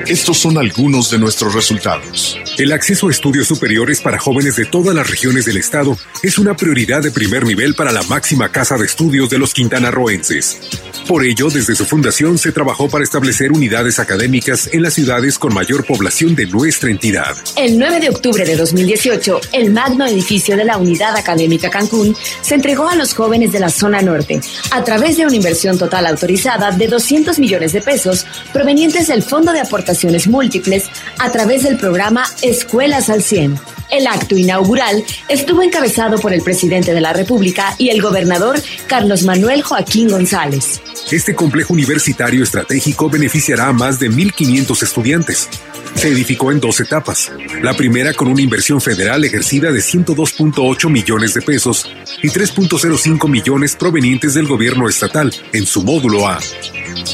[0.07, 2.37] Estos son algunos de nuestros resultados.
[2.59, 6.55] El acceso a estudios superiores para jóvenes de todas las regiones del estado es una
[6.55, 10.61] prioridad de primer nivel para la máxima casa de estudios de los quintanarroenses.
[11.09, 15.55] Por ello, desde su fundación se trabajó para establecer unidades académicas en las ciudades con
[15.55, 17.37] mayor población de nuestra entidad.
[17.57, 22.57] El 9 de octubre de 2018, el magno edificio de la Unidad Académica Cancún se
[22.57, 24.41] entregó a los jóvenes de la zona norte
[24.73, 29.53] a través de una inversión total autorizada de 200 millones de pesos provenientes del Fondo
[29.53, 33.61] de Aportaciones Múltiples a través del programa Escuelas al 100.
[33.93, 39.23] El acto inaugural estuvo encabezado por el presidente de la República y el gobernador Carlos
[39.23, 40.81] Manuel Joaquín González.
[41.11, 45.49] Este complejo universitario estratégico beneficiará a más de 1.500 estudiantes.
[45.95, 47.31] Se edificó en dos etapas.
[47.63, 51.89] La primera con una inversión federal ejercida de 102.8 millones de pesos
[52.23, 56.39] y 3.05 millones provenientes del gobierno estatal en su módulo A.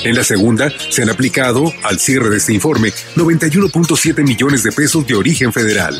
[0.04, 5.06] En la segunda, se han aplicado, al cierre de este informe, 91.7 millones de pesos
[5.06, 5.98] de origen federal.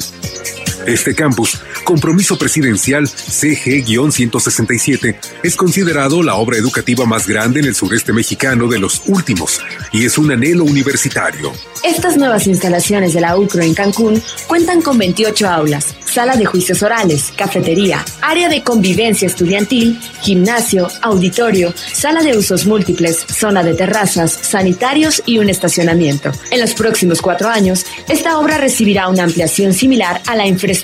[0.89, 8.15] Este campus, compromiso presidencial CG-167, es considerado la obra educativa más grande en el sureste
[8.15, 9.61] mexicano de los últimos
[9.93, 11.53] y es un anhelo universitario.
[11.85, 16.83] Estas nuevas instalaciones de la UCRO en Cancún cuentan con 28 aulas, sala de juicios
[16.83, 24.33] orales, cafetería, área de convivencia estudiantil, gimnasio, auditorio, sala de usos múltiples, zona de terrazas,
[24.33, 26.33] sanitarios y un estacionamiento.
[26.51, 30.78] En los próximos cuatro años, esta obra recibirá una ampliación similar a la infraestructura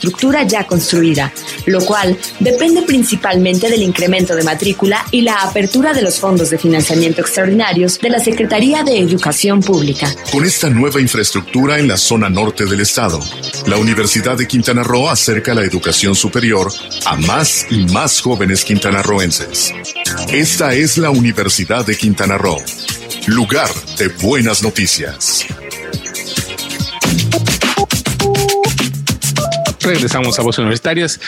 [0.47, 1.33] ya construida,
[1.67, 6.59] lo cual depende principalmente del incremento de matrícula y la apertura de los fondos de
[6.59, 10.15] financiamiento extraordinarios de la Secretaría de Educación Pública.
[10.33, 13.21] Con esta nueva infraestructura en la zona norte del estado,
[13.67, 16.73] la Universidad de Quintana Roo acerca la educación superior
[17.07, 19.73] a más y más jóvenes quintanarroenses.
[20.33, 22.63] Esta es la Universidad de Quintana Roo,
[23.27, 25.47] lugar de buenas noticias.
[29.85, 31.21] Regresamos a Voces Universitarias.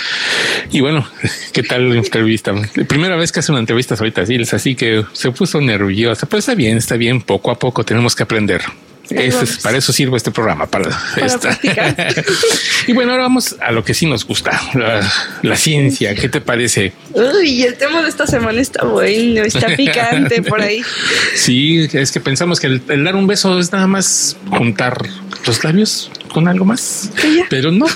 [0.73, 1.07] Y bueno,
[1.53, 2.53] ¿qué tal la entrevista?
[2.75, 6.27] La primera vez que hace una entrevista ahorita, sí, es así que se puso nerviosa,
[6.27, 8.63] pero está bien, está bien, poco a poco tenemos que aprender.
[9.09, 11.57] Este es- para eso sirve este programa, para, esta.
[12.89, 15.09] y bueno, ahora vamos a lo que sí nos gusta, la,
[15.43, 16.13] la ciencia.
[16.17, 16.93] ¿Qué te parece?
[17.15, 20.83] Uy, el tema de esta semana está bueno, está picante por ahí.
[21.37, 24.99] Sí, es que pensamos que el, el dar un beso es nada más juntar
[25.47, 27.11] los labios con algo más,
[27.49, 27.87] pero no.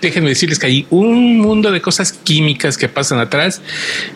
[0.00, 3.60] Déjenme decirles que hay un mundo de cosas químicas que pasan atrás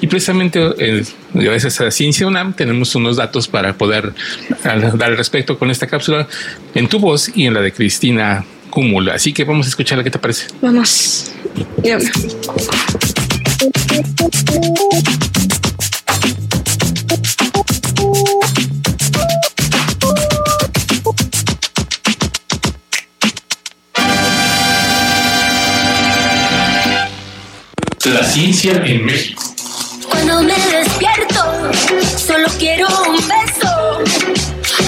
[0.00, 4.12] y precisamente eh, gracias a Ciencia UNAM tenemos unos datos para poder
[4.64, 6.26] al- dar respecto con esta cápsula
[6.74, 9.14] en tu voz y en la de Cristina Cúmula.
[9.14, 10.02] Así que vamos a escucharla.
[10.02, 10.46] ¿Qué te parece?
[10.60, 11.32] Vamos.
[11.82, 11.98] Ya.
[28.06, 29.42] La ciencia en México.
[30.10, 31.72] Cuando me despierto,
[32.18, 34.20] solo quiero un beso.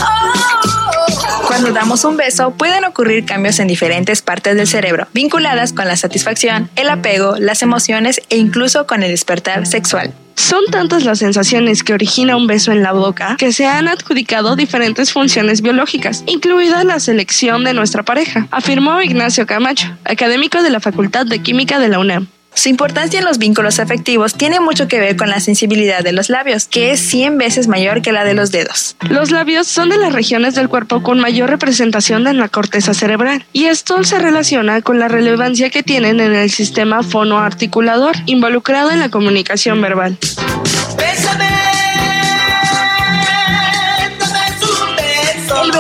[0.03, 1.47] Oh.
[1.47, 5.97] Cuando damos un beso, pueden ocurrir cambios en diferentes partes del cerebro, vinculadas con la
[5.97, 10.13] satisfacción, el apego, las emociones e incluso con el despertar sexual.
[10.35, 14.57] Son tantas las sensaciones que origina un beso en la boca que se han adjudicado
[14.57, 20.81] diferentes funciones biológicas, incluida la selección de nuestra pareja, afirmó Ignacio Camacho, académico de la
[20.81, 22.29] Facultad de Química de la UNAM.
[22.57, 26.31] Su importancia en los vínculos afectivos tiene mucho que ver con la sensibilidad de los
[26.31, 28.97] labios, que es 100 veces mayor que la de los dedos.
[29.11, 33.45] Los labios son de las regiones del cuerpo con mayor representación en la corteza cerebral,
[33.53, 39.01] y esto se relaciona con la relevancia que tienen en el sistema fonoarticulador involucrado en
[39.01, 40.17] la comunicación verbal.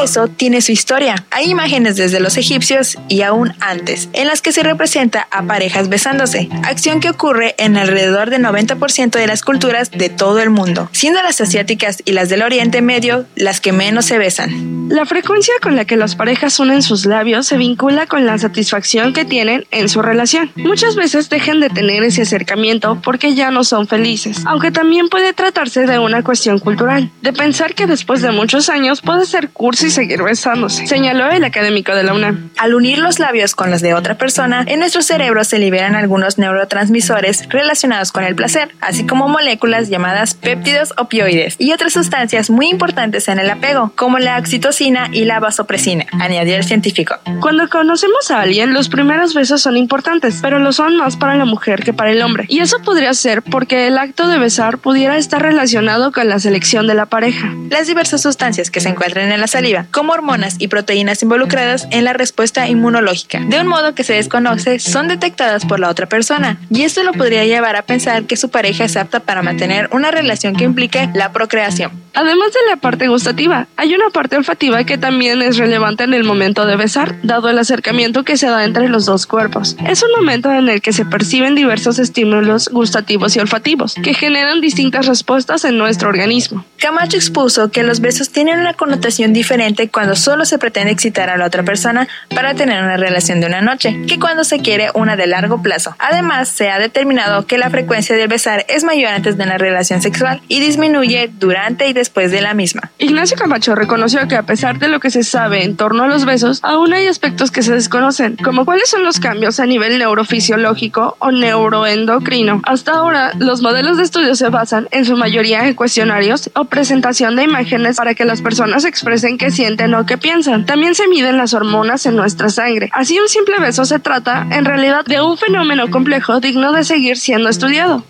[0.06, 1.16] Beso tiene su historia.
[1.32, 5.88] Hay imágenes desde los egipcios y aún antes, en las que se representa a parejas
[5.88, 10.88] besándose, acción que ocurre en alrededor del 90% de las culturas de todo el mundo,
[10.92, 14.88] siendo las asiáticas y las del Oriente Medio las que menos se besan.
[14.88, 19.12] La frecuencia con la que las parejas unen sus labios se vincula con la satisfacción
[19.12, 20.52] que tienen en su relación.
[20.54, 25.32] Muchas veces dejan de tener ese acercamiento porque ya no son felices, aunque también puede
[25.32, 29.86] tratarse de una cuestión cultural, de pensar que después de muchos años puede ser curso
[29.86, 32.50] y seguir besándose, señaló el académico de la UNAM.
[32.58, 36.36] Al unir los labios con los de otra persona, en nuestro cerebro se liberan algunos
[36.36, 42.68] neurotransmisores relacionados con el placer, así como moléculas llamadas péptidos opioides y otras sustancias muy
[42.68, 47.16] importantes en el apego, como la oxitocina y la vasopresina, añadió el científico.
[47.40, 51.46] Cuando conocemos a alguien, los primeros besos son importantes, pero lo son más para la
[51.46, 52.44] mujer que para el hombre.
[52.48, 56.86] Y eso podría ser porque el acto de besar pudiera estar relacionado con la selección
[56.86, 57.50] de la pareja.
[57.70, 62.04] Las diversas sustancias que se encuentran en la saliva, como hormonas y proteínas involucradas en
[62.04, 66.58] la respuesta inmunológica, de un modo que se desconoce, son detectadas por la otra persona,
[66.70, 70.10] y esto lo podría llevar a pensar que su pareja es apta para mantener una
[70.10, 72.05] relación que implique la procreación.
[72.16, 76.24] Además de la parte gustativa, hay una parte olfativa que también es relevante en el
[76.24, 79.76] momento de besar, dado el acercamiento que se da entre los dos cuerpos.
[79.86, 84.62] Es un momento en el que se perciben diversos estímulos gustativos y olfativos, que generan
[84.62, 86.64] distintas respuestas en nuestro organismo.
[86.78, 91.36] Camacho expuso que los besos tienen una connotación diferente cuando solo se pretende excitar a
[91.36, 95.16] la otra persona para tener una relación de una noche, que cuando se quiere una
[95.16, 95.94] de largo plazo.
[95.98, 100.00] Además, se ha determinado que la frecuencia de besar es mayor antes de una relación
[100.00, 102.90] sexual y disminuye durante y después de la misma.
[102.98, 106.24] Ignacio Camacho reconoció que a pesar de lo que se sabe en torno a los
[106.24, 111.16] besos, aún hay aspectos que se desconocen, como cuáles son los cambios a nivel neurofisiológico
[111.18, 112.62] o neuroendocrino.
[112.64, 117.36] Hasta ahora, los modelos de estudio se basan en su mayoría en cuestionarios o presentación
[117.36, 120.64] de imágenes para que las personas expresen qué sienten o qué piensan.
[120.64, 122.90] También se miden las hormonas en nuestra sangre.
[122.94, 127.18] Así un simple beso se trata, en realidad, de un fenómeno complejo digno de seguir
[127.18, 128.04] siendo estudiado.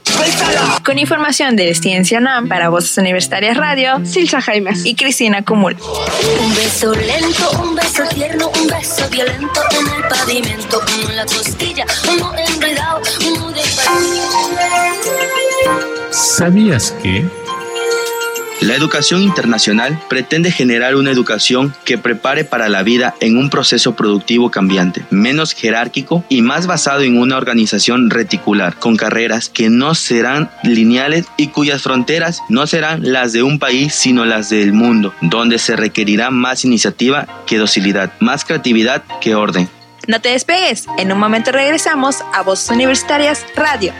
[0.84, 5.76] Con información de Ciencia NAM para Voces Universitarias Radio, Silsa Jaimes y Cristina Cumul.
[6.40, 11.26] Un beso lento, un beso tierno, un beso violento en el pavimento, uno en la
[11.26, 13.62] costilla, uno enredado, uno de
[16.10, 17.45] ¿Sabías que?
[18.62, 23.94] La educación internacional pretende generar una educación que prepare para la vida en un proceso
[23.94, 29.94] productivo cambiante, menos jerárquico y más basado en una organización reticular, con carreras que no
[29.94, 35.14] serán lineales y cuyas fronteras no serán las de un país sino las del mundo,
[35.20, 39.68] donde se requerirá más iniciativa que docilidad, más creatividad que orden.
[40.06, 43.92] No te despegues, en un momento regresamos a Voces Universitarias Radio.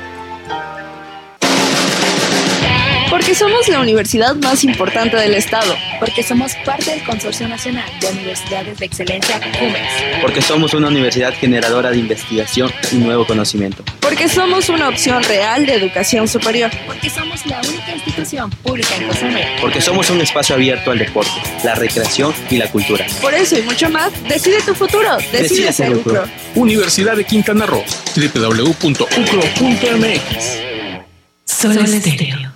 [3.17, 5.75] Porque somos la universidad más importante del Estado.
[5.99, 10.21] Porque somos parte del Consorcio Nacional de Universidades de Excelencia CUMES.
[10.21, 13.83] Porque somos una universidad generadora de investigación y nuevo conocimiento.
[14.01, 16.71] Porque somos una opción real de educación superior.
[16.87, 19.49] Porque somos la única institución pública en Cozumel.
[19.63, 23.07] Porque somos un espacio abierto al deporte, la recreación y la cultura.
[23.23, 25.17] Por eso y mucho más, decide tu futuro.
[25.17, 25.95] Decide, Decide ser.
[25.95, 26.25] UCRO.
[26.55, 27.83] Universidad de Quintana Roo,
[28.15, 29.07] www.ucro.mx.
[31.47, 32.56] Solo estéreo.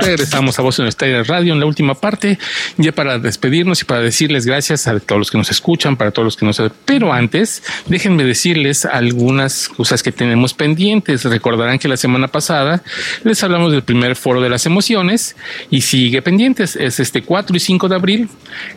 [0.00, 2.38] Regresamos a Voz Universitaria Radio en la última parte,
[2.76, 6.24] ya para despedirnos y para decirles gracias a todos los que nos escuchan, para todos
[6.24, 6.62] los que nos...
[6.84, 11.24] Pero antes, déjenme decirles algunas cosas que tenemos pendientes.
[11.24, 12.82] Recordarán que la semana pasada
[13.24, 15.36] les hablamos del primer foro de las emociones
[15.70, 16.76] y sigue pendientes.
[16.76, 18.28] Es este 4 y 5 de abril.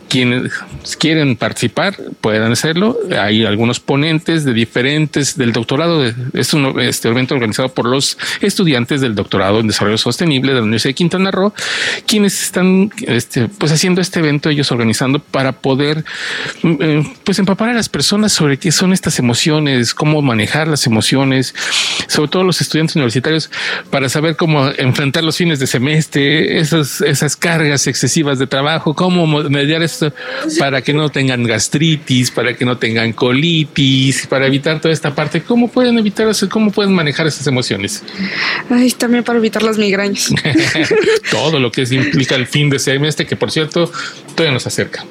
[0.08, 0.52] Quienes
[0.98, 2.98] quieren participar pueden hacerlo.
[3.18, 6.04] Hay algunos ponentes de diferentes del doctorado.
[6.32, 10.62] Es un este evento organizado por los estudiantes del doctorado en desarrollo sostenible de la
[10.62, 11.52] Universidad de Quintana Roo,
[12.06, 16.04] quienes están este, pues haciendo este evento, ellos organizando para poder
[16.62, 20.86] mm, eh, pues empapar a las personas sobre qué son estas emociones, cómo manejar las
[20.86, 21.54] emociones,
[22.08, 23.50] sobre todo los estudiantes universitarios,
[23.90, 29.26] para saber cómo enfrentar los fines de semestre, esas, esas cargas excesivas de trabajo, cómo
[29.26, 30.12] mo- mediar esto
[30.58, 35.42] para que no tengan gastritis, para que no tengan colitis, para evitar toda esta parte.
[35.42, 36.48] ¿Cómo pueden evitar eso?
[36.48, 38.02] ¿Cómo pueden manejar esas emociones?
[38.70, 40.32] Ay, también para evitar las migrañas.
[41.30, 43.90] todo lo que implica el fin de semestre, que por cierto,
[44.34, 45.04] todavía nos acerca.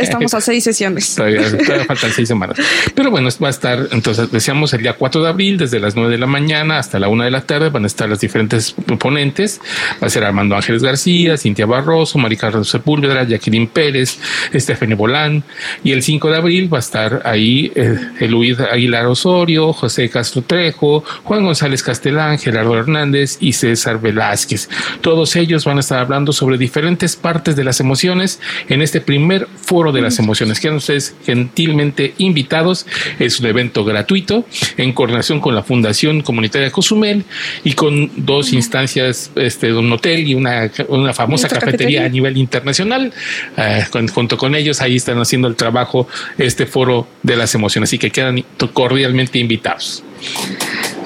[0.00, 1.14] Estamos a seis sesiones.
[1.16, 2.58] todavía, todavía, faltan seis semanas.
[2.94, 6.10] Pero bueno, va a estar, entonces decíamos el día 4 de abril, desde las 9
[6.10, 9.60] de la mañana hasta la 1 de la tarde, van a estar las diferentes ponentes.
[10.02, 14.18] Va a ser Armando Ángeles García, Cintia Barroso, Maricardo Sepúlveda, Jacqueline Pérez,
[14.52, 15.44] Estefany Bolán.
[15.82, 17.98] Y el 5 de abril va a estar ahí eh,
[18.28, 24.68] Luis Aguilar Osorio, José Castro Trejo, Juan González Castelán, Gerardo Hernández y César Velázquez.
[25.00, 29.48] Todos ellos van a estar hablando sobre diferentes partes de las emociones en este primer
[29.56, 30.60] foro de las emociones.
[30.60, 32.86] Quedan ustedes gentilmente invitados.
[33.18, 34.44] Es un evento gratuito
[34.76, 37.24] en coordinación con la Fundación Comunitaria Cozumel
[37.64, 43.12] y con dos instancias, este, un hotel y una, una famosa cafetería, a nivel internacional.
[43.56, 47.90] Eh, junto con ellos ahí están haciendo el trabajo este foro de las emociones.
[47.90, 50.02] Así que quedan cordialmente invitados.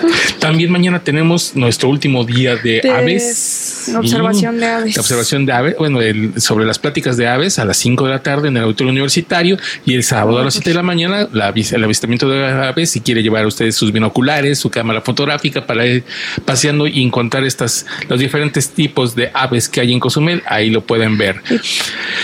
[0.39, 3.93] También mañana tenemos nuestro último día de, aves.
[3.97, 4.99] Observación de aves.
[4.99, 5.75] observación de aves.
[5.79, 6.01] Bueno,
[6.37, 9.57] sobre las pláticas de aves a las 5 de la tarde en el auditorio universitario
[9.85, 12.91] y el sábado a las 7 de la mañana la, el avistamiento de aves.
[12.91, 16.05] Si quiere llevar a ustedes sus binoculares, su cámara fotográfica para ir
[16.45, 20.83] paseando y encontrar estas, los diferentes tipos de aves que hay en Cozumel, ahí lo
[20.83, 21.43] pueden ver.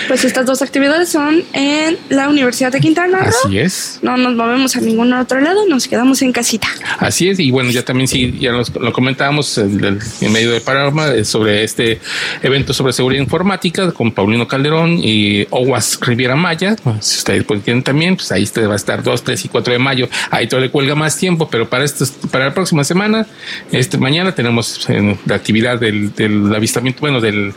[0.09, 3.33] Pues estas dos actividades son en la Universidad de Quintana Roo.
[3.45, 3.99] Así es.
[4.03, 6.69] No nos movemos a ningún otro lado, nos quedamos en casita.
[6.99, 7.39] Así es.
[7.39, 9.99] Y bueno, ya también sí, ya lo comentábamos en,
[10.33, 12.01] medio del panorama eh, sobre este
[12.43, 16.77] evento sobre seguridad informática con Paulino Calderón y Owas Riviera Maya.
[17.01, 20.09] Si ustedes quieren también, pues ahí va a estar 2, 3 y 4 de mayo.
[20.31, 23.27] Ahí todo le cuelga más tiempo, pero para esto, para la próxima semana,
[23.73, 24.87] este mañana tenemos
[25.27, 27.53] la actividad del, del avistamiento, bueno, de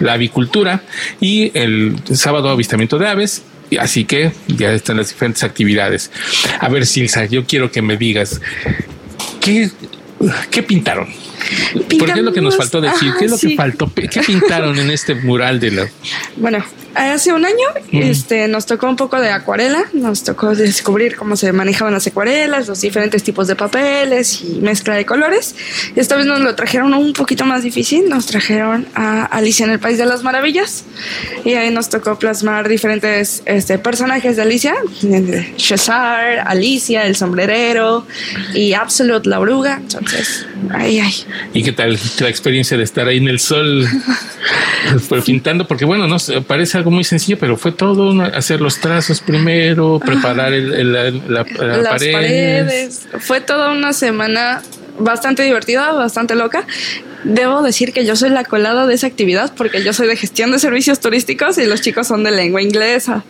[0.00, 0.82] la avicultura
[1.20, 3.42] y el sábado avistamiento de aves
[3.78, 6.10] Así que ya están las diferentes actividades.
[6.58, 8.40] A ver, Silsa, yo quiero que me digas,
[9.40, 9.70] ¿qué,
[10.50, 11.08] qué pintaron?
[11.74, 13.12] ¿Por qué es lo que nos faltó decir?
[13.18, 13.90] ¿Qué es lo que faltó?
[13.94, 15.88] ¿Qué pintaron en este mural de la...
[16.36, 16.64] Bueno,
[16.94, 21.52] hace un año este, nos tocó un poco de acuarela, nos tocó descubrir cómo se
[21.52, 25.54] manejaban las acuarelas, los diferentes tipos de papeles y mezcla de colores.
[25.96, 29.78] Esta vez nos lo trajeron un poquito más difícil, nos trajeron a Alicia en el
[29.78, 30.84] País de las Maravillas
[31.44, 34.74] y ahí nos tocó plasmar diferentes este, personajes de Alicia,
[35.56, 38.06] Cesar, Alicia, el sombrerero
[38.54, 39.76] y Absolute, la oruga.
[39.76, 41.14] Entonces, ay, ay.
[41.54, 43.86] ¿Y qué tal la experiencia de estar ahí en el sol
[45.08, 45.66] pues, pintando?
[45.66, 46.16] Porque bueno, no
[46.46, 52.04] parece algo muy sencillo, pero fue todo hacer los trazos primero, preparar el, la, Las
[52.04, 53.08] paredes.
[53.18, 54.62] Fue toda una semana
[55.00, 56.66] bastante divertida, bastante loca
[57.24, 60.52] debo decir que yo soy la colada de esa actividad porque yo soy de gestión
[60.52, 63.24] de servicios turísticos y los chicos son de lengua inglesa.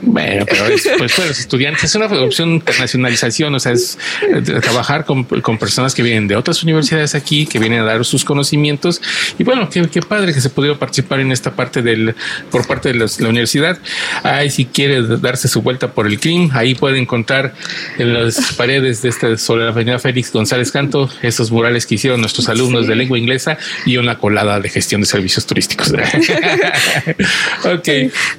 [0.00, 4.40] Bueno, pero es, pues para los estudiantes es una opción internacionalización, o sea, es eh,
[4.60, 8.24] trabajar con, con, personas que vienen de otras universidades aquí, que vienen a dar sus
[8.24, 9.00] conocimientos
[9.38, 12.14] y bueno, qué, qué padre que se pudiera participar en esta parte del
[12.50, 13.78] por parte de la universidad.
[14.22, 17.54] Ahí si quiere darse su vuelta por el CRIM, ahí puede encontrar
[17.98, 22.20] en las paredes de esta sobre la avenida Félix González Canto esos murales que hicieron
[22.20, 25.92] nuestros alumnos de lengua inglesa inglesa y una colada de gestión de servicios turísticos.
[27.64, 27.88] ok,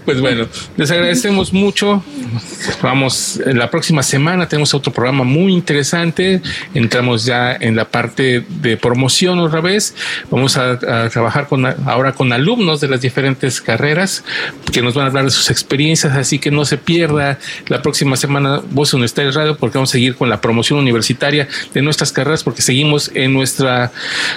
[0.06, 0.48] pues bueno,
[0.78, 2.04] les agradecemos mucho.
[2.82, 6.42] Vamos, la próxima semana tenemos otro programa muy interesante.
[6.74, 9.96] Entramos ya en la parte de promoción otra vez.
[10.30, 10.78] Vamos a,
[11.10, 14.24] trabajar con, ahora con alumnos de las diferentes carreras
[14.72, 18.16] que nos van a hablar de sus experiencias, así que no se pierda la próxima
[18.16, 22.44] semana Voz Universitaria Radio porque vamos a seguir con la promoción universitaria de nuestras carreras
[22.44, 23.92] porque seguimos en nuestra,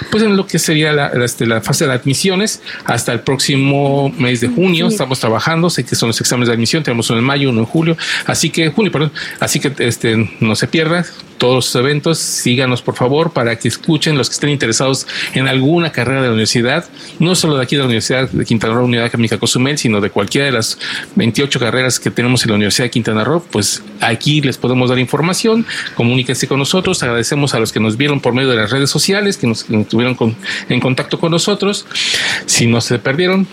[0.09, 4.41] pues en lo que sería la, este, la, fase de admisiones hasta el próximo mes
[4.41, 4.87] de junio.
[4.87, 7.65] Estamos trabajando, sé que son los exámenes de admisión, tenemos uno en mayo, uno en
[7.65, 7.80] julio,
[8.25, 11.05] así que junio, perdón, así que este, no se pierda
[11.41, 15.91] todos los eventos, síganos por favor para que escuchen los que estén interesados en alguna
[15.91, 16.85] carrera de la universidad,
[17.17, 20.11] no solo de aquí de la Universidad de Quintana Roo, Unidad Académica Cozumel, sino de
[20.11, 20.77] cualquiera de las
[21.15, 24.99] 28 carreras que tenemos en la Universidad de Quintana Roo, pues aquí les podemos dar
[24.99, 25.65] información,
[25.95, 29.37] comuníquense con nosotros, agradecemos a los que nos vieron por medio de las redes sociales,
[29.37, 30.15] que nos tuvieron
[30.69, 31.87] en contacto con nosotros,
[32.45, 33.47] si no se perdieron.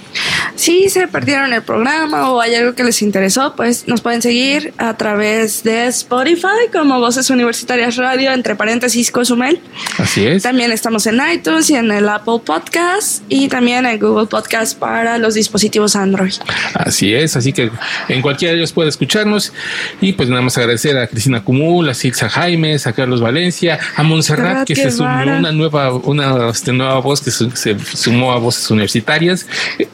[0.57, 4.73] Si se perdieron el programa o hay algo que les interesó, pues nos pueden seguir
[4.79, 9.61] a través de Spotify como Voces Universitarias Radio, entre paréntesis Cozumel.
[9.99, 10.43] Así es.
[10.43, 15.19] También estamos en iTunes y en el Apple Podcast y también en Google Podcast para
[15.19, 16.33] los dispositivos Android.
[16.75, 17.71] Así es, así que
[18.09, 19.53] en cualquiera de ellos puede escucharnos
[20.01, 24.03] y pues nada más agradecer a Cristina Cumul, a Silsa Jaimes, a Carlos Valencia, a
[24.03, 28.71] Montserrat que se sumó una nueva, una este, nueva voz que se sumó a voces
[28.71, 29.47] universitarias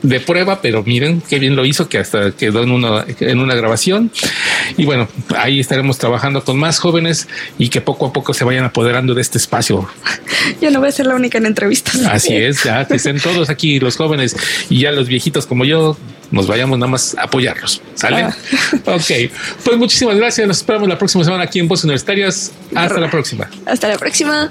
[0.03, 3.55] de prueba, pero miren qué bien lo hizo que hasta quedó en una, en una
[3.55, 4.11] grabación.
[4.77, 8.65] Y bueno, ahí estaremos trabajando con más jóvenes y que poco a poco se vayan
[8.65, 9.89] apoderando de este espacio.
[10.61, 12.01] Yo no voy a ser la única en entrevistas.
[12.07, 14.37] Así es, ya que estén todos aquí los jóvenes
[14.69, 15.97] y ya los viejitos como yo
[16.31, 17.81] nos vayamos nada más a apoyarlos.
[17.95, 18.23] ¿Sale?
[18.23, 18.37] Ah.
[18.87, 19.31] ok.
[19.65, 20.47] Pues muchísimas gracias.
[20.47, 22.53] Nos esperamos la próxima semana aquí en Voces Universitarias.
[22.75, 23.49] Hasta la próxima.
[23.67, 24.51] Hasta la próxima.